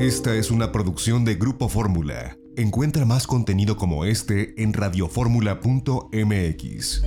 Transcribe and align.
Esta 0.00 0.34
es 0.34 0.50
una 0.50 0.72
producción 0.72 1.24
de 1.26 1.34
Grupo 1.34 1.68
Fórmula. 1.68 2.38
Encuentra 2.56 3.04
más 3.04 3.26
contenido 3.26 3.76
como 3.76 4.06
este 4.06 4.54
en 4.56 4.72
radioformula.mx. 4.72 7.02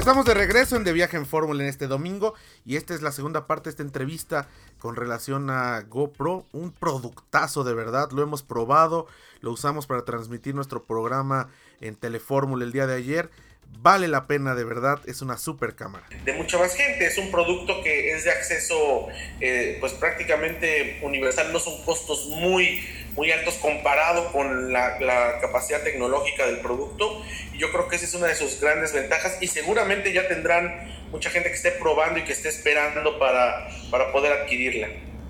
Estamos 0.00 0.24
de 0.24 0.32
regreso 0.32 0.76
en 0.76 0.84
De 0.84 0.94
Viaje 0.94 1.18
en 1.18 1.26
Fórmula 1.26 1.62
en 1.62 1.68
este 1.68 1.86
domingo 1.86 2.32
y 2.64 2.76
esta 2.76 2.94
es 2.94 3.02
la 3.02 3.12
segunda 3.12 3.46
parte 3.46 3.64
de 3.64 3.72
esta 3.72 3.82
entrevista 3.82 4.48
con 4.78 4.96
relación 4.96 5.50
a 5.50 5.82
GoPro, 5.82 6.46
un 6.52 6.72
productazo 6.72 7.64
de 7.64 7.74
verdad, 7.74 8.10
lo 8.10 8.22
hemos 8.22 8.42
probado, 8.42 9.08
lo 9.42 9.52
usamos 9.52 9.86
para 9.86 10.06
transmitir 10.06 10.54
nuestro 10.54 10.84
programa 10.84 11.50
en 11.82 11.96
Telefórmula 11.96 12.64
el 12.64 12.72
día 12.72 12.86
de 12.86 12.96
ayer 12.96 13.30
vale 13.78 14.08
la 14.08 14.26
pena 14.26 14.54
de 14.54 14.64
verdad, 14.64 15.00
es 15.06 15.22
una 15.22 15.38
super 15.38 15.74
cámara. 15.74 16.06
De 16.24 16.32
mucha 16.32 16.58
más 16.58 16.74
gente, 16.74 17.06
es 17.06 17.18
un 17.18 17.30
producto 17.30 17.82
que 17.82 18.12
es 18.12 18.24
de 18.24 18.30
acceso 18.30 19.06
eh, 19.40 19.78
pues 19.80 19.92
prácticamente 19.94 20.98
universal, 21.02 21.52
no 21.52 21.58
son 21.58 21.82
costos 21.84 22.26
muy, 22.26 22.82
muy 23.20 23.30
altos 23.32 23.56
comparado 23.56 24.32
con 24.32 24.72
la, 24.72 24.96
capacidad 25.42 25.82
tecnológica 25.82 26.46
del 26.46 26.60
producto 26.60 27.22
y 27.52 27.58
yo 27.58 27.70
creo 27.70 27.86
que 27.86 27.96
esa 27.96 28.06
es 28.06 28.14
una 28.14 28.28
de 28.28 28.34
sus 28.34 28.58
grandes 28.58 28.94
ventajas 28.94 29.36
y 29.42 29.46
seguramente 29.46 30.10
ya 30.14 30.26
tendrán 30.26 30.90
mucha 31.10 31.28
gente 31.28 31.50
que 31.50 31.56
esté 31.56 31.72
probando 31.72 32.18
y 32.18 32.24
que 32.24 32.32
esté 32.32 32.48
esperando 32.48 33.18
para, 33.18 33.68
para 33.90 34.10
poder 34.10 34.32
adquirirla. 34.32 34.88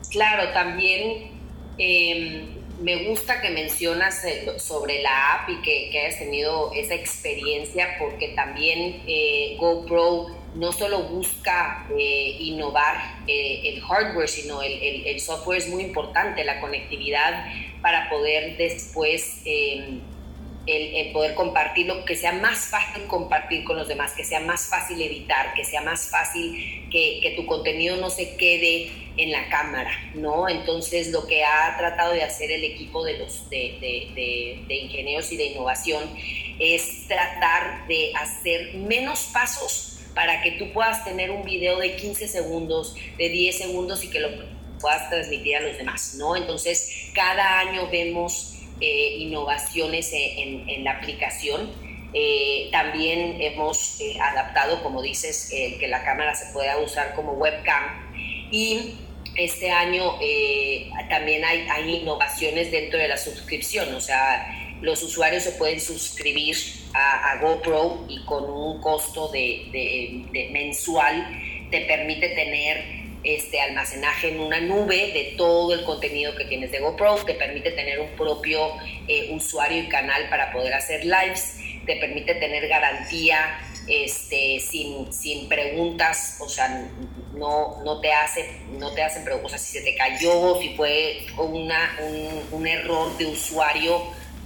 Claro, 0.08 0.52
también... 0.52 1.40
Eh, 1.78 2.56
me 2.80 3.08
gusta 3.08 3.42
que 3.42 3.50
mencionas 3.50 4.24
eh, 4.24 4.58
sobre 4.58 5.02
la 5.02 5.34
app 5.34 5.50
y 5.50 5.60
que, 5.60 5.98
hayas 5.98 6.18
tenido 6.18 6.72
esa 6.74 6.94
experiencia 6.94 7.96
porque 7.98 8.28
también 8.28 9.02
eh, 9.06 9.56
GoPro 9.58 10.28
no 10.54 10.72
solo 10.72 11.04
busca 11.04 11.86
eh, 11.96 12.36
innovar 12.40 13.20
el 13.26 13.80
hardware, 13.82 14.28
sino 14.28 14.62
el, 14.62 15.06
el, 15.06 15.20
software 15.20 15.58
es 15.58 15.68
muy 15.68 15.82
importante, 15.84 16.42
la 16.44 16.60
conectividad 16.60 17.46
para 17.80 18.10
poder 18.10 18.56
después 18.56 19.42
em, 19.44 20.00
el, 20.66 21.12
poder 21.12 21.34
compartirlo, 21.34 22.04
que 22.04 22.16
sea 22.16 22.32
más 22.32 22.66
fácil 22.66 23.04
compartir 23.06 23.64
con 23.64 23.76
los 23.76 23.88
demás, 23.88 24.12
que 24.12 24.24
sea 24.24 24.40
más 24.40 24.68
fácil 24.68 25.00
editar, 25.00 25.54
que 25.54 25.64
sea 25.64 25.82
más 25.82 26.08
fácil 26.08 26.88
que, 26.90 27.20
que, 27.22 27.30
tu 27.36 27.46
contenido 27.46 27.96
no 27.96 28.10
se 28.10 28.36
quede 28.36 28.90
en 29.16 29.32
la 29.32 29.48
cámara, 29.48 29.90
¿no? 30.14 30.48
Entonces 30.48 31.10
lo 31.10 31.26
que 31.26 31.44
ha 31.44 31.76
tratado 31.78 32.12
de 32.12 32.22
hacer 32.22 32.50
el 32.50 32.64
equipo 32.64 33.04
de, 33.04 33.18
los, 33.18 33.48
de, 33.50 33.78
de, 33.80 34.64
de, 34.66 34.74
ingenieros 34.74 35.30
y 35.32 35.36
de 35.36 35.46
innovación 35.46 36.04
es 36.58 37.06
tratar 37.08 37.86
de 37.86 38.12
hacer 38.14 38.74
menos 38.74 39.30
pasos 39.32 39.99
para 40.14 40.42
que 40.42 40.52
tú 40.52 40.72
puedas 40.72 41.04
tener 41.04 41.30
un 41.30 41.44
video 41.44 41.78
de 41.78 41.96
15 41.96 42.28
segundos, 42.28 42.94
de 43.16 43.28
10 43.28 43.56
segundos 43.56 44.04
y 44.04 44.10
que 44.10 44.20
lo 44.20 44.28
puedas 44.80 45.08
transmitir 45.10 45.56
a 45.56 45.60
los 45.60 45.76
demás, 45.76 46.14
¿no? 46.18 46.36
Entonces 46.36 47.10
cada 47.14 47.60
año 47.60 47.88
vemos 47.90 48.56
eh, 48.80 49.16
innovaciones 49.18 50.10
en, 50.12 50.68
en, 50.68 50.84
la 50.84 50.92
aplicación. 50.92 51.70
Eh, 52.14 52.70
también 52.72 53.36
hemos 53.40 54.00
eh, 54.00 54.18
adaptado, 54.18 54.82
como 54.82 55.02
dices, 55.02 55.50
que 55.50 55.86
la 55.86 56.02
cámara 56.02 56.34
se 56.34 56.52
pueda 56.52 56.78
usar 56.78 57.14
como 57.14 57.32
webcam. 57.32 58.10
Y 58.50 58.94
este 59.36 59.70
año 59.70 60.18
también 61.08 61.44
hay, 61.44 61.66
hay, 61.70 61.96
innovaciones 61.96 62.70
dentro 62.72 62.98
de 62.98 63.06
la 63.06 63.16
suscripción, 63.16 63.94
o 63.94 64.00
sea, 64.00 64.76
los 64.80 65.02
usuarios 65.02 65.44
se 65.44 65.52
pueden 65.52 65.80
suscribir 65.80 66.56
a, 66.94 67.38
GoPro 67.40 68.04
y 68.08 68.24
con 68.24 68.44
un 68.44 68.80
costo 68.80 69.28
de, 69.28 69.68
de, 70.32 70.48
mensual 70.52 71.26
te 71.70 71.82
permite 71.82 72.30
tener 72.30 73.00
este 73.22 73.60
almacenaje 73.60 74.30
en 74.30 74.40
una 74.40 74.60
nube 74.60 75.12
de 75.12 75.34
todo 75.36 75.74
el 75.74 75.84
contenido 75.84 76.34
que 76.34 76.46
tienes 76.46 76.72
de 76.72 76.80
GoPro, 76.80 77.16
te 77.16 77.34
permite 77.34 77.70
tener 77.72 78.00
un 78.00 78.10
propio 78.16 78.72
eh, 79.06 79.30
usuario 79.32 79.82
y 79.82 79.88
canal 79.88 80.28
para 80.30 80.52
poder 80.52 80.72
hacer 80.74 81.04
lives, 81.04 81.56
te 81.86 81.96
permite 81.96 82.34
tener 82.34 82.66
garantía 82.66 83.60
este, 83.86 84.60
sin, 84.60 85.12
sin 85.12 85.48
preguntas, 85.48 86.38
o 86.40 86.48
sea, 86.48 86.88
no, 87.34 87.82
no, 87.84 88.00
te 88.00 88.12
hace, 88.12 88.60
no 88.78 88.92
te 88.92 89.02
hacen 89.02 89.24
preguntas, 89.24 89.52
o 89.52 89.56
sea, 89.56 89.58
si 89.58 89.78
se 89.78 89.84
te 89.84 89.94
cayó, 89.96 90.60
si 90.60 90.70
fue 90.70 91.26
una, 91.36 91.98
un, 92.52 92.66
error 92.66 93.16
de 93.18 93.26
usuario, 93.26 94.02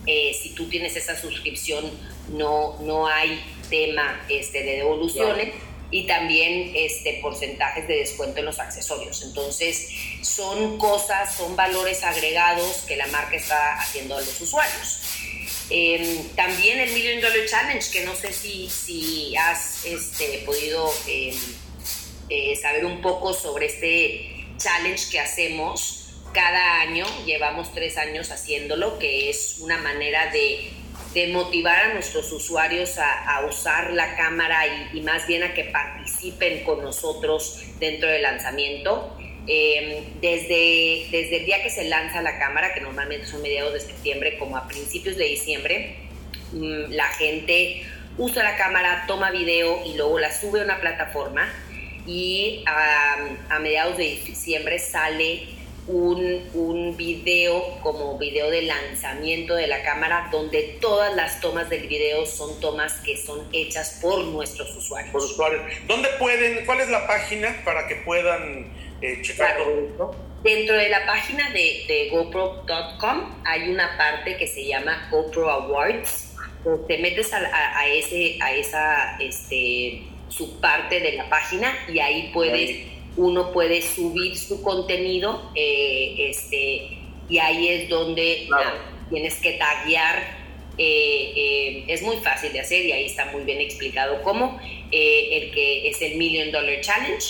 eh, 0.06 0.32
si 0.40 0.54
tú 0.54 0.68
tienes 0.68 0.96
esa 0.96 1.16
suscripción, 1.16 1.90
no, 2.28 2.78
no 2.80 3.06
hay 3.06 3.42
tema 3.68 4.24
este, 4.28 4.62
de 4.62 4.76
devoluciones 4.76 5.54
y 5.90 6.06
también 6.06 6.72
este, 6.74 7.20
porcentajes 7.22 7.86
de 7.86 7.98
descuento 7.98 8.40
en 8.40 8.46
los 8.46 8.58
accesorios. 8.58 9.22
Entonces, 9.22 9.90
son 10.22 10.78
cosas, 10.78 11.36
son 11.36 11.54
valores 11.54 12.02
agregados 12.02 12.84
que 12.88 12.96
la 12.96 13.06
marca 13.08 13.36
está 13.36 13.78
haciendo 13.78 14.16
a 14.16 14.20
los 14.20 14.40
usuarios. 14.40 15.00
Em, 15.70 16.28
también 16.34 16.80
el 16.80 16.92
Million 16.92 17.20
Dollar 17.20 17.46
Challenge, 17.46 17.90
que 17.90 18.04
no 18.04 18.14
sé 18.14 18.32
si, 18.32 18.68
si 18.68 19.36
has 19.36 19.84
este, 19.84 20.42
podido 20.44 20.92
em, 21.06 21.34
eh, 22.28 22.56
saber 22.56 22.84
un 22.84 23.00
poco 23.00 23.32
sobre 23.32 23.66
este 23.66 24.46
challenge 24.58 25.10
que 25.10 25.20
hacemos 25.20 26.10
cada 26.32 26.80
año, 26.80 27.06
llevamos 27.24 27.72
tres 27.72 27.96
años 27.96 28.30
haciéndolo, 28.30 28.98
que 28.98 29.30
es 29.30 29.58
una 29.60 29.78
manera 29.78 30.30
de 30.32 30.70
de 31.12 31.28
motivar 31.28 31.90
a 31.90 31.94
nuestros 31.94 32.30
usuarios 32.32 32.98
a, 32.98 33.46
usar 33.48 33.92
la 33.92 34.16
cámara 34.16 34.60
y, 34.92 35.00
más 35.00 35.26
bien 35.26 35.42
a 35.42 35.54
que 35.54 35.64
participen 35.64 36.64
con 36.64 36.82
nosotros 36.82 37.62
dentro 37.78 38.08
del 38.08 38.22
lanzamiento. 38.22 39.16
Em, 39.46 40.20
desde, 40.20 41.06
desde 41.10 41.36
el 41.36 41.44
día 41.44 41.62
que 41.62 41.68
se 41.68 41.84
lanza 41.84 42.22
la 42.22 42.38
cámara, 42.38 42.72
que 42.72 42.80
normalmente 42.80 43.26
son 43.26 43.42
mediados 43.42 43.74
de 43.74 43.80
septiembre, 43.80 44.38
como 44.38 44.56
a 44.56 44.66
principios 44.66 45.16
de 45.16 45.24
diciembre, 45.24 45.96
mm, 46.52 46.92
la 46.92 47.08
gente 47.08 47.82
usa 48.16 48.42
la 48.42 48.56
cámara, 48.56 49.04
toma 49.06 49.30
video 49.30 49.82
y 49.84 49.94
luego 49.94 50.18
la 50.18 50.32
sube 50.32 50.62
a 50.62 50.64
una 50.64 50.80
plataforma 50.80 51.52
y 52.06 52.64
a 52.66 53.58
mediados 53.58 53.96
de 53.96 54.04
diciembre 54.04 54.78
sale 54.78 55.46
un, 55.86 56.42
un, 56.54 56.96
video 56.96 57.62
como 57.82 58.16
video 58.18 58.50
de 58.50 58.62
lanzamiento 58.62 59.54
de 59.54 59.66
la 59.66 59.82
cámara 59.82 60.28
donde 60.32 60.78
todas 60.80 61.14
las 61.14 61.40
tomas 61.40 61.68
del 61.68 61.86
video 61.88 62.24
son 62.24 62.58
tomas 62.60 62.94
que 63.00 63.16
son 63.16 63.46
hechas 63.52 63.98
por 64.00 64.24
nuestros 64.24 64.74
usuarios. 64.76 65.12
Por 65.12 65.22
usuarios. 65.22 65.62
¿Dónde 65.86 66.08
pueden, 66.18 66.64
cuál 66.64 66.80
es 66.80 66.88
la 66.88 67.06
página 67.06 67.54
para 67.64 67.86
que 67.86 67.96
puedan 67.96 68.72
eh, 69.02 69.20
checar 69.22 69.58
todo 69.58 69.80
esto? 69.80 70.16
Dentro 70.42 70.76
de 70.76 70.88
la 70.88 71.06
página 71.06 71.50
de, 71.50 71.84
de 71.86 72.08
GoPro.com 72.10 73.42
hay 73.44 73.68
una 73.68 73.96
parte 73.96 74.36
que 74.36 74.46
se 74.46 74.66
llama 74.66 75.08
GoPro 75.10 75.50
Awards. 75.50 76.34
Te 76.88 76.98
metes 76.98 77.32
a, 77.34 77.40
a, 77.78 77.86
ese, 77.88 78.38
a 78.40 78.52
esa 78.54 79.18
este, 79.20 80.02
subparte 80.28 81.00
de 81.00 81.12
la 81.12 81.28
página 81.28 81.74
y 81.88 81.98
ahí 81.98 82.30
puedes 82.32 82.93
uno 83.16 83.52
puede 83.52 83.82
subir 83.82 84.36
su 84.36 84.62
contenido 84.62 85.50
eh, 85.54 86.16
este, 86.18 86.98
y 87.28 87.38
ahí 87.38 87.68
es 87.68 87.88
donde 87.88 88.48
tienes 89.10 89.34
que 89.36 89.52
taguear. 89.52 90.44
Eh, 90.76 91.32
eh, 91.36 91.84
es 91.86 92.02
muy 92.02 92.16
fácil 92.16 92.52
de 92.52 92.60
hacer 92.60 92.84
y 92.84 92.90
ahí 92.90 93.06
está 93.06 93.26
muy 93.26 93.44
bien 93.44 93.60
explicado 93.60 94.22
cómo. 94.22 94.58
el 94.90 95.50
que 95.52 95.88
es 95.88 96.02
el 96.02 96.16
Million 96.16 96.50
Dollar 96.50 96.80
Challenge. 96.80 97.24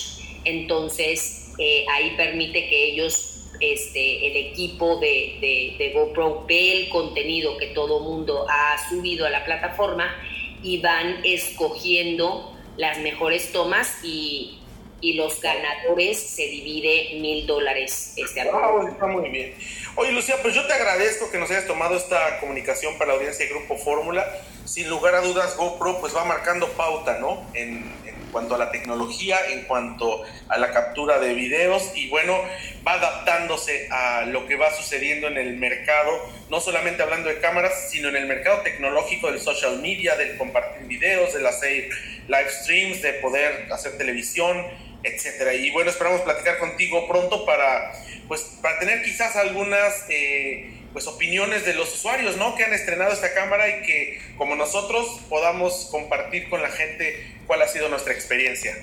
Entonces 0.45 1.53
ahí 1.93 2.15
permite 2.17 2.69
que 2.69 2.85
ellos, 2.93 3.47
este, 3.61 4.27
el 4.27 4.37
equipo 4.49 4.97
de, 4.97 5.37
de, 5.41 5.77
de 5.79 5.93
GoPro, 5.93 6.45
ve 6.49 6.73
el 6.73 6.89
contenido 6.89 7.57
que 7.59 7.69
todo 7.69 8.01
mundo 8.01 8.47
ha 8.49 8.77
subido 8.89 9.27
a 9.27 9.31
la 9.31 9.45
plataforma 9.45 10.15
y 10.63 10.79
van 10.79 11.21
escogiendo 11.25 12.51
las 12.77 12.99
mejores 13.01 13.53
tomas 13.53 14.01
y, 14.03 14.59
y 15.05 15.13
los 15.13 15.39
ganadores 15.39 16.19
se 16.19 16.47
divide 16.47 17.19
mil 17.21 17.47
dólares 17.47 18.15
este 18.17 18.41
año. 18.41 18.53
Ah, 18.55 18.89
está 18.91 19.07
muy 19.07 19.29
bien. 19.29 19.55
Oye, 19.97 20.13
Lucía, 20.13 20.37
pues 20.41 20.55
yo 20.55 20.67
te 20.67 20.73
agradezco 20.73 21.31
que 21.31 21.37
nos 21.37 21.51
hayas 21.51 21.67
tomado 21.67 21.95
esta 21.95 22.41
comunicación 22.41 22.97
para 22.97 23.09
la 23.09 23.19
audiencia 23.19 23.45
de 23.45 23.53
Grupo 23.53 23.77
Fórmula. 23.77 24.27
Sin 24.65 24.89
lugar 24.89 25.15
a 25.15 25.21
dudas, 25.21 25.59
GoPro 25.59 26.01
pues 26.01 26.17
va 26.17 26.25
marcando 26.25 26.69
pauta, 26.71 27.19
¿no? 27.19 27.47
En, 27.53 27.85
en, 28.07 28.15
cuanto 28.33 28.55
a 28.55 28.59
la 28.59 28.73
tecnología, 28.73 29.39
en 29.51 29.65
cuanto 29.65 30.25
a 30.49 30.59
la 30.59 30.73
captura 30.73 31.21
de 31.21 31.35
videos 31.35 31.93
y 31.95 32.09
bueno, 32.09 32.37
va 32.85 32.95
adaptándose 32.95 33.87
a 33.93 34.23
lo 34.23 34.49
que 34.49 34.57
va 34.57 34.75
sucediendo 34.75 35.29
en 35.29 35.37
el 35.37 35.57
mercado, 35.57 36.11
no 36.51 36.61
solamente 36.61 37.05
hablando 37.05 37.29
de 37.29 37.39
cámaras, 37.39 37.91
sino 37.91 38.09
en 38.09 38.17
el 38.17 38.27
mercado 38.27 38.63
tecnológico 38.63 39.31
del 39.31 39.39
social 39.39 39.79
media, 39.81 40.17
del 40.17 40.37
compartir 40.37 40.89
videos, 40.89 41.33
de 41.35 41.47
hacer 41.47 41.91
live 42.27 42.51
streams, 42.51 43.03
de 43.03 43.13
poder 43.15 43.69
hacer 43.71 43.97
televisión 43.99 44.67
etcétera. 45.05 45.55
Y 45.55 45.71
bueno, 45.71 45.91
esperamos 45.91 46.23
platicar 46.23 46.59
contigo 46.59 47.07
pronto 47.07 47.45
para, 47.45 47.93
pues, 48.27 48.43
para 48.61 48.79
tener 48.79 49.03
quizás 49.03 49.37
algunas 49.37 50.05
eh, 50.09 50.73
pues 50.93 51.07
opiniones 51.07 51.65
de 51.65 51.75
los 51.75 51.95
usuarios, 51.95 52.37
¿no? 52.37 52.55
Que 52.57 52.65
han 52.65 52.73
estrenado 52.73 53.13
esta 53.13 53.35
cámara 53.35 53.69
y 53.69 53.83
que 53.83 54.23
como 54.39 54.57
nosotros 54.57 55.21
podamos 55.29 55.89
compartir 55.91 56.49
con 56.49 56.63
la 56.63 56.71
gente 56.71 57.37
cuál 57.47 57.63
ha 57.63 57.69
sido 57.69 57.89
nuestra 57.89 58.13
experiencia. 58.13 58.75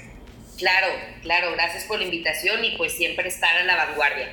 Claro, 0.58 0.88
claro, 1.24 1.54
gracias 1.54 1.86
por 1.86 1.98
la 1.98 2.06
invitación 2.06 2.64
y 2.64 2.78
pues 2.78 2.94
siempre 2.94 3.28
estar 3.28 3.58
a 3.58 3.64
la 3.64 3.76
vanguardia. 3.76 4.32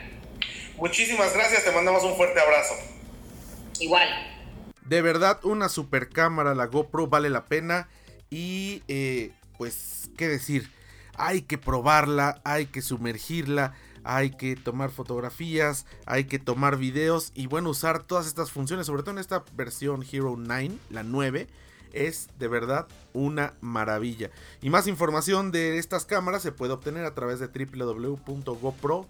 Muchísimas 0.77 1.33
gracias, 1.33 1.65
te 1.65 1.71
mandamos 1.71 2.05
un 2.05 2.17
fuerte 2.17 2.39
abrazo. 2.39 2.75
Igual. 3.81 4.09
De 4.85 5.01
verdad, 5.03 5.39
una 5.45 5.69
super 5.69 6.09
cámara, 6.09 6.55
la 6.55 6.67
GoPro 6.67 7.07
vale 7.07 7.31
la 7.31 7.47
pena 7.47 7.89
y 8.31 8.83
eh, 8.89 9.31
pues, 9.57 10.11
¿qué 10.17 10.29
decir? 10.29 10.71
Hay 11.19 11.43
que 11.43 11.59
probarla, 11.59 12.41
hay 12.45 12.67
que 12.67 12.81
sumergirla, 12.81 13.75
hay 14.05 14.31
que 14.31 14.57
tomar 14.57 14.91
fotografías, 14.91 15.85
hay 16.07 16.25
que 16.25 16.39
tomar 16.39 16.79
videos 16.79 17.33
y 17.35 17.47
bueno, 17.47 17.69
usar 17.71 18.05
todas 18.05 18.27
estas 18.27 18.51
funciones, 18.51 18.87
sobre 18.87 19.03
todo 19.03 19.11
en 19.13 19.19
esta 19.19 19.45
versión 19.55 20.03
Hero 20.11 20.37
9, 20.39 20.79
la 20.89 21.03
9, 21.03 21.47
es 21.93 22.29
de 22.39 22.49
verdad 22.49 22.87
una 23.13 23.55
maravilla. 23.61 24.31
Y 24.63 24.71
más 24.71 24.87
información 24.87 25.51
de 25.51 25.79
estas 25.79 26.07
cámaras 26.07 26.43
se 26.43 26.53
puede 26.53 26.73
obtener 26.73 27.05
a 27.05 27.15
través 27.15 27.41
de 27.41 27.49
www.gopro.com. 27.49 29.05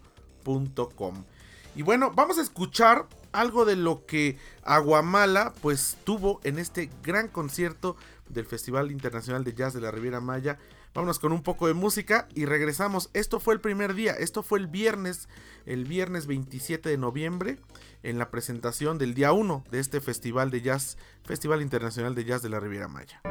Y 1.77 1.83
bueno, 1.83 2.11
vamos 2.15 2.39
a 2.39 2.43
escuchar 2.43 3.07
algo 3.33 3.65
de 3.65 3.77
lo 3.77 4.05
que 4.07 4.39
Aguamala 4.65 5.53
pues 5.61 5.97
tuvo 6.03 6.41
en 6.43 6.59
este 6.59 6.91
gran 7.03 7.29
concierto 7.29 7.97
del 8.29 8.47
Festival 8.47 8.91
Internacional 8.91 9.45
de 9.45 9.55
Jazz 9.55 9.75
de 9.75 9.81
la 9.81 9.91
Riviera 9.91 10.21
Maya 10.21 10.59
Vámonos 10.99 11.21
con 11.21 11.31
un 11.31 11.45
poco 11.45 11.69
de 11.69 11.75
música 11.75 12.27
y 12.35 12.45
regresamos. 12.45 13.09
Esto 13.15 13.39
fue 13.39 13.55
el 13.55 13.61
primer 13.61 13.95
día, 13.95 14.15
esto 14.15 14.43
fue 14.43 14.59
el 14.59 14.67
viernes, 14.67 15.29
el 15.65 15.85
viernes 15.85 16.27
27 16.27 16.89
de 16.89 16.99
noviembre, 16.99 17.61
en 18.03 18.19
la 18.19 18.33
presentación 18.33 18.99
del 18.99 19.15
día 19.15 19.31
1 19.31 19.63
de 19.71 19.79
este 19.79 20.01
festival 20.01 20.51
de 20.51 20.61
jazz, 20.61 20.99
Festival 21.23 21.63
Internacional 21.63 22.17
de 22.17 22.25
Jazz 22.25 22.43
de 22.43 22.49
la 22.49 22.59
Riviera 22.59 22.89
Maya. 22.89 23.23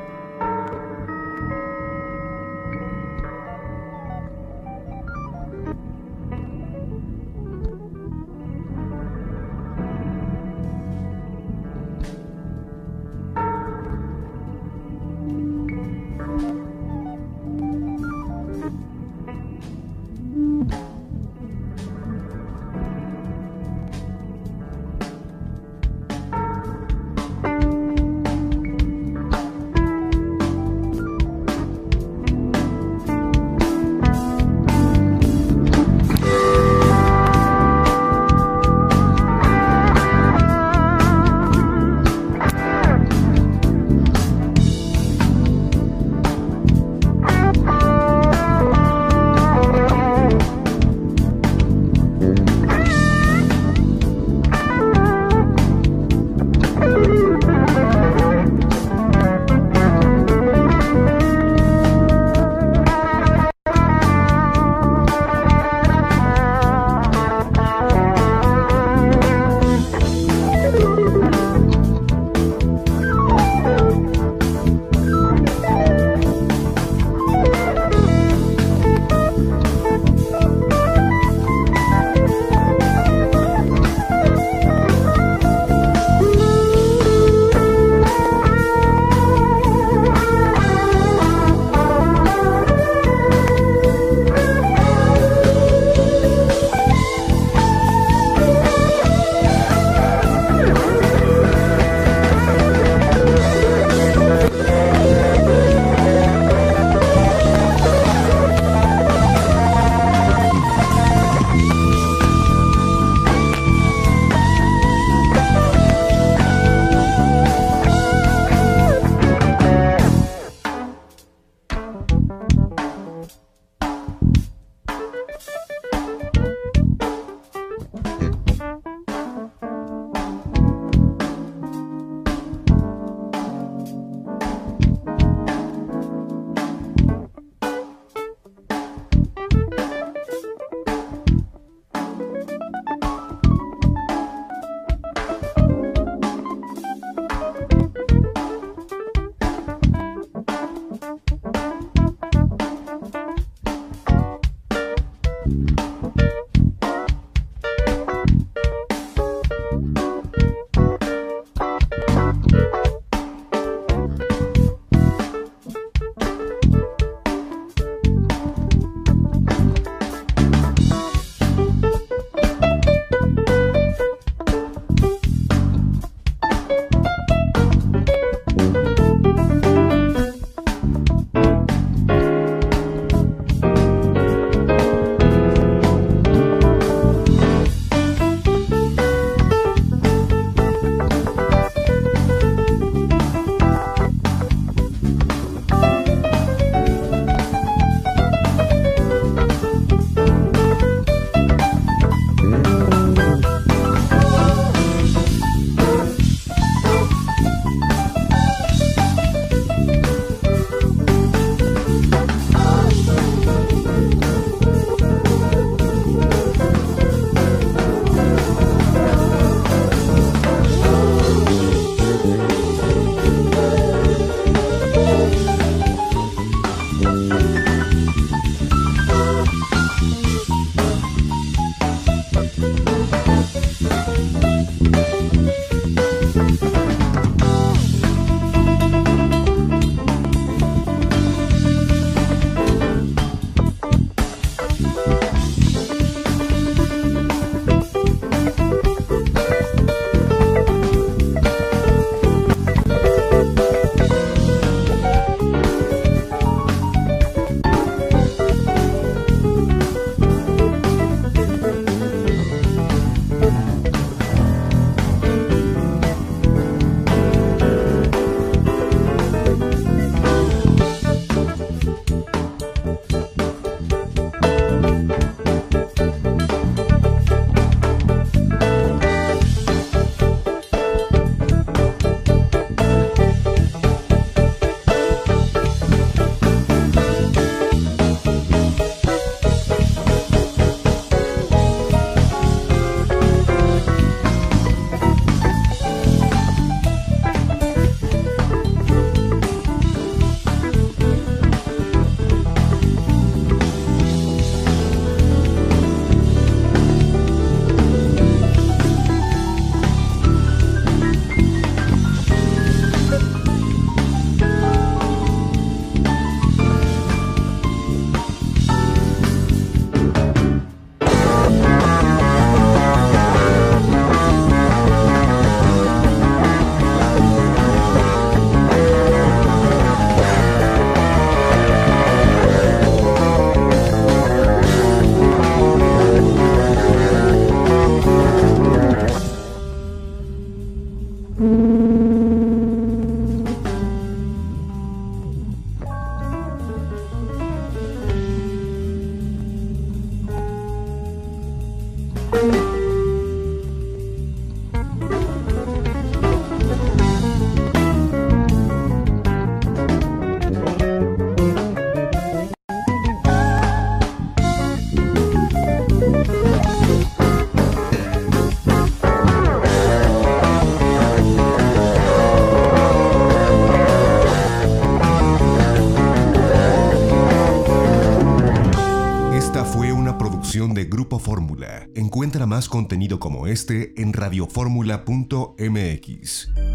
Más 382.58 382.70
contenido 382.70 383.20
como 383.20 383.46
este 383.46 383.94
en 384.02 384.14
radioformula.mx. 384.14 386.67